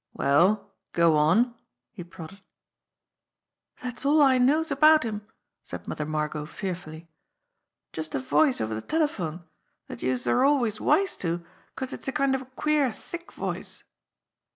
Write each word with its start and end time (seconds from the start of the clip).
"Well, 0.13 0.73
go 0.93 1.15
on!" 1.15 1.53
he 1.91 2.03
prodded. 2.03 2.41
"Dat's 3.83 4.03
all 4.03 4.19
I 4.19 4.39
knows 4.39 4.71
about 4.71 5.03
him," 5.03 5.21
said 5.61 5.87
Mother 5.87 6.07
Margot 6.07 6.47
fear 6.47 6.73
fully. 6.73 7.07
"Just 7.93 8.15
a 8.15 8.19
voice 8.19 8.59
over 8.59 8.73
de 8.73 8.81
telephone 8.81 9.45
dat 9.87 10.01
youse're 10.01 10.43
always 10.43 10.81
wise 10.81 11.15
to 11.17 11.45
'cause 11.75 11.93
it's 11.93 12.07
a 12.07 12.11
kind 12.11 12.33
of 12.33 12.41
a 12.41 12.45
queer, 12.55 12.91
thick 12.91 13.31
voice." 13.33 13.83